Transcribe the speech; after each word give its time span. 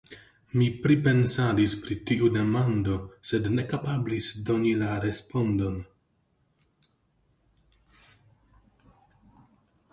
Mi 0.59 0.67
pripensadis 0.85 1.75
pri 1.81 1.97
tiu 2.11 2.29
demando, 2.37 2.95
sed 3.33 3.51
ne 3.57 3.65
kapablis 3.73 4.31
doni 4.49 4.73
la 4.81 4.97
respondon. 5.05 5.77